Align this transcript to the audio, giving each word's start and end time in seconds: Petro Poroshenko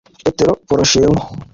Petro 0.25 0.51
Poroshenko 0.67 1.25